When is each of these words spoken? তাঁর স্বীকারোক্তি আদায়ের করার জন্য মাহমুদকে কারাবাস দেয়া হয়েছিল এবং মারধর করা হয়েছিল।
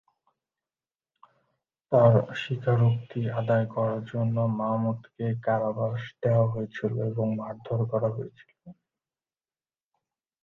তাঁর 1.91 2.13
স্বীকারোক্তি 2.35 3.19
আদায়ের 3.39 3.67
করার 3.75 4.01
জন্য 4.11 4.35
মাহমুদকে 4.59 5.25
কারাবাস 5.45 6.01
দেয়া 6.21 6.45
হয়েছিল 6.45 6.93
এবং 7.11 7.27
মারধর 7.39 7.79
করা 7.91 8.09
হয়েছিল। 8.09 8.51